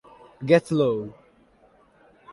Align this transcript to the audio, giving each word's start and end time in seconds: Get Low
Get 0.43 0.71
Low 0.71 1.13